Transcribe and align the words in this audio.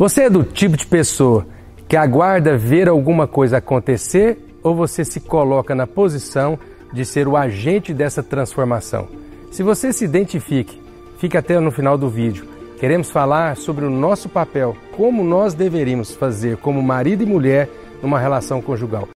Você 0.00 0.22
é 0.22 0.30
do 0.30 0.42
tipo 0.42 0.78
de 0.78 0.86
pessoa 0.86 1.46
que 1.86 1.94
aguarda 1.94 2.56
ver 2.56 2.88
alguma 2.88 3.28
coisa 3.28 3.58
acontecer 3.58 4.38
ou 4.62 4.74
você 4.74 5.04
se 5.04 5.20
coloca 5.20 5.74
na 5.74 5.86
posição 5.86 6.58
de 6.90 7.04
ser 7.04 7.28
o 7.28 7.36
agente 7.36 7.92
dessa 7.92 8.22
transformação? 8.22 9.08
Se 9.52 9.62
você 9.62 9.92
se 9.92 10.06
identifique, 10.06 10.80
fique 11.18 11.36
até 11.36 11.60
no 11.60 11.70
final 11.70 11.98
do 11.98 12.08
vídeo. 12.08 12.48
Queremos 12.78 13.10
falar 13.10 13.58
sobre 13.58 13.84
o 13.84 13.90
nosso 13.90 14.26
papel, 14.26 14.74
como 14.96 15.22
nós 15.22 15.52
deveríamos 15.52 16.14
fazer 16.14 16.56
como 16.56 16.82
marido 16.82 17.22
e 17.22 17.26
mulher 17.26 17.68
numa 18.02 18.18
relação 18.18 18.62
conjugal. 18.62 19.06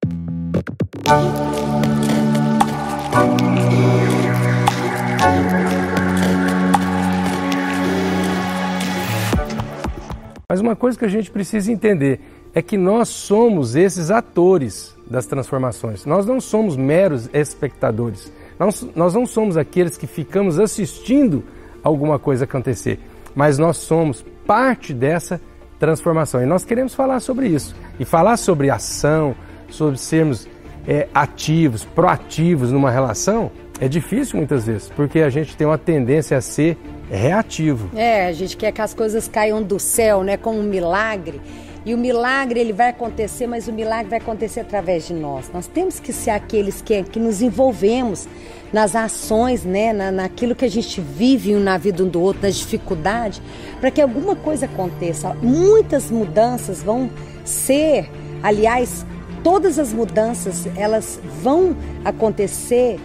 Mas 10.55 10.61
uma 10.61 10.77
coisa 10.77 10.97
que 10.97 11.05
a 11.05 11.09
gente 11.09 11.33
precisa 11.33 11.73
entender 11.73 12.21
é 12.55 12.63
que 12.63 12.77
nós 12.77 13.09
somos 13.09 13.75
esses 13.75 14.09
atores 14.09 14.95
das 15.05 15.27
transformações. 15.27 16.07
Nós 16.07 16.27
não 16.27 16.41
somos 16.41 16.77
meros 16.77 17.29
espectadores. 17.35 18.33
Nós, 18.57 18.87
nós 18.95 19.15
não 19.15 19.27
somos 19.27 19.57
aqueles 19.57 19.97
que 19.97 20.07
ficamos 20.07 20.61
assistindo 20.61 21.43
alguma 21.83 22.21
coisa 22.21 22.45
acontecer, 22.45 23.01
mas 23.35 23.59
nós 23.59 23.79
somos 23.79 24.25
parte 24.47 24.95
dessa 24.95 25.41
transformação. 25.77 26.41
E 26.41 26.47
nós 26.47 26.65
queremos 26.65 26.95
falar 26.95 27.19
sobre 27.19 27.49
isso. 27.49 27.75
E 27.99 28.05
falar 28.05 28.37
sobre 28.37 28.71
ação, 28.71 29.35
sobre 29.69 29.99
sermos 29.99 30.49
é, 30.87 31.09
ativos, 31.15 31.85
proativos 31.85 32.71
numa 32.71 32.91
relação, 32.91 33.51
é 33.81 33.89
difícil 33.89 34.39
muitas 34.39 34.67
vezes, 34.67 34.91
porque 34.95 35.21
a 35.21 35.31
gente 35.31 35.57
tem 35.57 35.67
uma 35.67 35.79
tendência 35.79 36.37
a 36.37 36.41
ser 36.41 36.79
reativo. 37.11 37.91
É, 37.97 38.27
a 38.27 38.33
gente 38.33 38.57
quer 38.57 38.73
que 38.73 38.81
as 38.81 38.95
coisas 38.95 39.29
caiam 39.29 39.63
do 39.63 39.79
céu, 39.79 40.23
né, 40.23 40.37
como 40.37 40.59
um 40.59 40.63
milagre. 40.63 41.41
E 41.87 41.93
o 41.93 41.99
milagre 41.99 42.59
ele 42.59 42.73
vai 42.73 42.89
acontecer, 42.89 43.47
mas 43.47 43.69
o 43.69 43.73
milagre 43.73 44.09
vai 44.09 44.19
acontecer 44.19 44.61
através 44.61 45.07
de 45.07 45.13
nós. 45.13 45.51
Nós 45.53 45.67
temos 45.67 46.01
que 46.01 46.15
ser 46.15 46.31
aqueles 46.31 46.81
que, 46.81 47.03
que 47.03 47.21
nos 47.21 47.43
envolvemos 47.43 48.27
nas 48.73 48.97
ações, 48.97 49.65
né, 49.65 49.93
na, 49.93 50.11
naquilo 50.11 50.55
que 50.55 50.65
a 50.65 50.71
gente 50.71 51.01
vive 51.01 51.53
na 51.55 51.77
vida 51.77 52.03
um 52.03 52.09
do 52.09 52.23
outro, 52.23 52.43
nas 52.43 52.57
dificuldades, 52.57 53.43
para 53.81 53.91
que 53.91 54.01
alguma 54.01 54.35
coisa 54.35 54.65
aconteça. 54.65 55.35
Muitas 55.43 56.11
mudanças 56.11 56.83
vão 56.83 57.11
ser, 57.45 58.09
aliás, 58.43 59.05
todas 59.45 59.79
as 59.79 59.93
mudanças 59.93 60.67
elas 60.75 61.21
vão 61.43 61.77
acontecer 62.05 62.99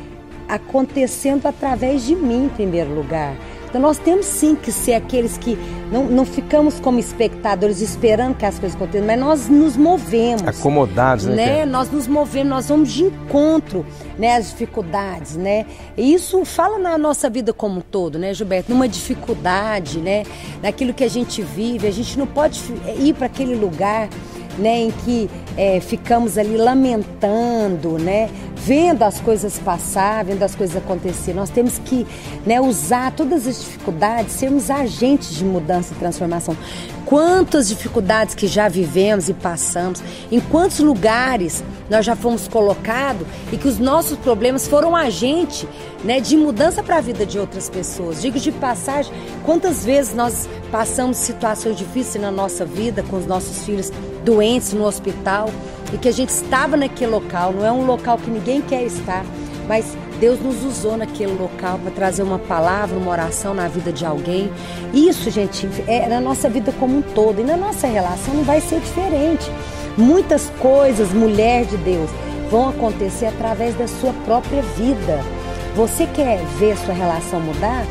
acontecendo 0.48 1.46
através 1.46 2.04
de 2.04 2.16
mim 2.16 2.46
em 2.46 2.50
primeiro 2.50 2.96
lugar. 2.96 3.36
Então 3.70 3.80
nós 3.80 4.00
temos 4.00 4.26
sim 4.26 4.56
que 4.56 4.72
ser 4.72 4.96
aqueles 4.96 5.38
que 5.38 5.56
não, 5.92 6.06
não 6.06 6.26
ficamos 6.26 6.80
como 6.80 7.00
espectadores 7.00 7.82
esperando 7.82 8.36
que 8.36 8.44
as 8.44 8.58
coisas 8.58 8.76
aconteçam, 8.76 9.06
mas 9.06 9.20
nós 9.20 9.48
nos 9.48 9.78
movemos. 9.78 10.42
Acomodados, 10.42 11.26
né? 11.26 11.36
né? 11.36 11.66
Nós 11.68 11.92
nos 11.92 12.08
movemos, 12.08 12.50
nós 12.50 12.70
vamos 12.70 12.92
de 12.92 13.04
encontro 13.04 13.86
né, 14.18 14.38
às 14.38 14.50
dificuldades, 14.50 15.36
né? 15.36 15.68
E 15.96 16.16
isso 16.16 16.44
fala 16.46 16.80
na 16.80 16.98
nossa 16.98 17.30
vida 17.30 17.54
como 17.54 17.78
um 17.78 17.82
todo, 17.82 18.18
né, 18.18 18.34
Gilberto? 18.34 18.72
Numa 18.72 18.88
dificuldade, 18.88 20.00
né? 20.00 20.24
Naquilo 20.64 20.92
que 20.92 21.04
a 21.04 21.10
gente 21.10 21.44
vive, 21.44 21.86
a 21.86 21.92
gente 21.92 22.18
não 22.18 22.26
pode 22.26 22.60
ir 22.98 23.14
para 23.14 23.28
aquele 23.28 23.54
lugar 23.54 24.10
né, 24.60 24.82
em 24.82 24.92
que 24.92 25.30
é, 25.58 25.80
ficamos 25.80 26.38
ali 26.38 26.58
lamentando, 26.58 27.98
né, 27.98 28.30
vendo 28.56 29.04
as 29.04 29.20
coisas 29.20 29.58
passar, 29.60 30.24
vendo 30.26 30.44
as 30.44 30.54
coisas 30.54 30.76
acontecer. 30.76 31.34
Nós 31.34 31.50
temos 31.50 31.80
que 31.80 32.06
né, 32.46 32.60
usar 32.60 33.12
todas 33.14 33.48
as 33.48 33.60
dificuldades, 33.62 34.34
sermos 34.34 34.70
agentes 34.70 35.36
de 35.36 35.46
mudança 35.46 35.94
e 35.94 35.98
transformação. 35.98 36.56
Quantas 37.10 37.68
dificuldades 37.68 38.36
que 38.36 38.46
já 38.46 38.70
vivemos 38.70 39.30
e 39.30 39.34
passamos, 39.34 40.00
em 40.32 40.40
quantos 40.40 40.78
lugares 40.78 41.64
nós 41.90 42.06
já 42.06 42.16
fomos 42.16 42.48
colocados 42.48 43.26
e 43.52 43.58
que 43.58 43.68
os 43.68 43.80
nossos 43.80 44.16
problemas 44.20 44.68
foram 44.68 44.96
agente 44.96 45.68
né, 46.04 46.20
de 46.20 46.38
mudança 46.38 46.84
para 46.84 46.98
a 46.98 47.02
vida 47.02 47.26
de 47.26 47.40
outras 47.40 47.68
pessoas. 47.68 48.22
Digo 48.22 48.40
de 48.40 48.52
passagem, 48.52 49.12
quantas 49.44 49.84
vezes 49.84 50.14
nós 50.14 50.48
passamos 50.72 51.18
situações 51.18 51.76
difíceis 51.76 52.22
na 52.22 52.30
nossa 52.30 52.64
vida 52.64 53.02
com 53.02 53.18
os 53.18 53.26
nossos 53.26 53.66
filhos 53.66 53.92
doentes 54.24 54.72
no 54.74 54.86
hospital 54.86 55.50
e 55.92 55.98
que 55.98 56.10
a 56.10 56.14
gente 56.14 56.30
estava 56.30 56.78
naquele 56.78 57.10
local, 57.10 57.52
não 57.52 57.66
é 57.66 57.72
um 57.72 57.88
local 57.88 58.20
que 58.20 58.30
ninguém 58.30 58.62
quer 58.62 58.84
estar, 58.84 59.26
mas 59.68 59.98
Deus 60.20 60.40
nos 60.40 60.64
usou 60.64 60.98
naquele 60.98 61.34
local 61.34 61.80
para 61.80 61.92
trazer 61.92 62.24
uma 62.24 62.38
palavra, 62.38 62.98
uma 62.98 63.12
oração 63.12 63.54
na 63.54 63.68
vida 63.68 63.92
de 63.92 64.06
alguém. 64.06 64.52
Isso, 64.94 65.32
gente, 65.32 65.68
é 65.88 66.08
na 66.08 66.20
nossa 66.20 66.50
vida 66.50 66.74
como 66.80 66.98
um 66.98 67.02
todo 67.02 67.40
e 67.40 67.44
na 67.44 67.56
nossa 67.56 67.88
relação 67.88 68.34
não 68.34 68.44
vai 68.44 68.60
ser 68.60 68.80
diferente. 68.82 69.50
Muitas 69.98 70.52
coisas, 70.60 71.14
mulher 71.14 71.66
de 71.66 71.78
Deus, 71.78 72.10
vão 72.50 72.70
acontecer 72.70 73.28
através 73.28 73.76
da 73.76 73.88
sua 73.88 74.14
própria 74.26 74.62
vida. 74.62 75.24
Você 75.76 76.06
quer 76.08 76.44
ver 76.58 76.78
sua 76.78 76.94
relação 76.94 77.40
mudar? 77.40 77.86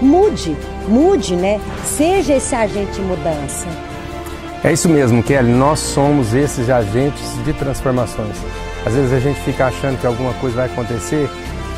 Mude, 0.00 0.56
mude, 0.88 1.36
né? 1.36 1.60
Seja 1.84 2.34
esse 2.34 2.54
agente 2.54 2.92
de 2.92 3.00
mudança. 3.00 3.66
É 4.64 4.72
isso 4.72 4.88
mesmo, 4.88 5.22
Kelly. 5.22 5.50
Nós 5.52 5.78
somos 5.78 6.34
esses 6.34 6.68
agentes 6.68 7.22
de 7.44 7.52
transformações. 7.52 8.36
Às 8.84 8.94
vezes 8.94 9.12
a 9.12 9.20
gente 9.20 9.40
fica 9.40 9.66
achando 9.66 9.98
que 10.00 10.06
alguma 10.06 10.32
coisa 10.34 10.56
vai 10.56 10.66
acontecer, 10.66 11.30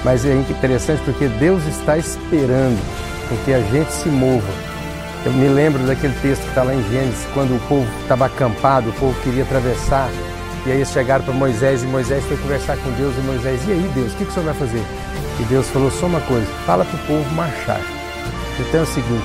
mas 0.04 0.24
é 0.24 0.34
interessante 0.34 1.02
porque 1.04 1.26
Deus 1.26 1.64
está 1.66 1.96
esperando 1.96 2.78
com 3.28 3.36
que 3.44 3.52
a 3.52 3.60
gente 3.60 3.90
se 3.90 4.08
mova. 4.08 4.52
Eu 5.24 5.32
me 5.32 5.48
lembro 5.48 5.82
daquele 5.86 6.14
texto 6.20 6.42
que 6.42 6.48
está 6.48 6.62
lá 6.62 6.74
em 6.74 6.82
Gênesis, 6.90 7.26
quando 7.32 7.56
o 7.56 7.60
povo 7.66 7.86
estava 8.02 8.26
acampado, 8.26 8.90
o 8.90 8.92
povo 8.92 9.18
queria 9.22 9.42
atravessar, 9.42 10.10
e 10.66 10.70
aí 10.70 10.76
eles 10.76 10.90
chegaram 10.90 11.24
para 11.24 11.32
Moisés 11.32 11.82
e 11.82 11.86
Moisés 11.86 12.22
foi 12.24 12.36
conversar 12.36 12.76
com 12.76 12.90
Deus 12.92 13.14
e 13.16 13.20
Moisés, 13.22 13.60
e 13.66 13.72
aí 13.72 13.90
Deus, 13.94 14.12
o 14.12 14.16
que, 14.16 14.24
que 14.24 14.30
o 14.30 14.34
senhor 14.34 14.46
vai 14.46 14.54
fazer? 14.54 14.82
E 15.40 15.42
Deus 15.44 15.68
falou 15.70 15.90
só 15.90 16.06
uma 16.06 16.20
coisa, 16.20 16.46
fala 16.66 16.84
para 16.84 16.96
o 16.96 17.06
povo 17.06 17.34
marchar. 17.34 17.80
Então 18.60 18.80
é 18.80 18.82
o 18.82 18.86
seguinte, 18.86 19.24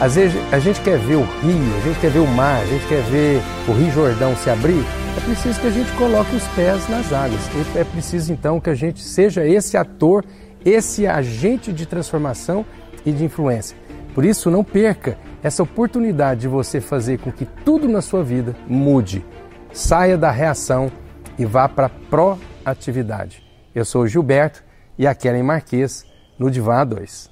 às 0.00 0.14
vezes 0.14 0.40
a 0.52 0.58
gente 0.58 0.80
quer 0.80 0.98
ver 0.98 1.16
o 1.16 1.28
rio, 1.42 1.76
a 1.76 1.86
gente 1.86 2.00
quer 2.00 2.10
ver 2.10 2.20
o 2.20 2.26
mar, 2.26 2.60
a 2.60 2.66
gente 2.66 2.86
quer 2.86 3.02
ver 3.04 3.42
o 3.66 3.72
Rio 3.72 3.92
Jordão 3.92 4.36
se 4.36 4.48
abrir, 4.48 4.84
é 5.16 5.20
preciso 5.20 5.60
que 5.60 5.66
a 5.66 5.70
gente 5.70 5.92
coloque 5.92 6.34
os 6.34 6.46
pés 6.48 6.88
nas 6.88 7.12
águas. 7.12 7.40
É 7.74 7.84
preciso 7.84 8.32
então 8.32 8.60
que 8.60 8.70
a 8.70 8.74
gente 8.74 9.02
seja 9.02 9.46
esse 9.46 9.76
ator, 9.76 10.24
esse 10.64 11.06
agente 11.06 11.72
de 11.72 11.86
transformação 11.86 12.64
e 13.04 13.12
de 13.12 13.24
influência. 13.24 13.76
Por 14.14 14.24
isso, 14.24 14.50
não 14.50 14.64
perca 14.64 15.16
essa 15.42 15.62
oportunidade 15.62 16.40
de 16.40 16.48
você 16.48 16.80
fazer 16.80 17.18
com 17.18 17.30
que 17.30 17.44
tudo 17.44 17.88
na 17.88 18.02
sua 18.02 18.22
vida 18.22 18.54
mude. 18.66 19.24
Saia 19.72 20.18
da 20.18 20.30
reação 20.30 20.90
e 21.38 21.44
vá 21.44 21.68
para 21.68 21.86
a 21.86 21.90
proatividade. 21.90 23.42
Eu 23.74 23.84
sou 23.84 24.06
Gilberto 24.06 24.64
e 24.98 25.06
a 25.06 25.14
Kellen 25.14 25.44
Marques 25.44 26.04
no 26.38 26.50
Divã 26.50 26.84
2. 26.84 27.30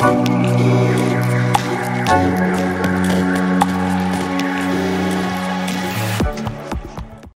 Thank 0.00 0.92
you. 0.92 0.97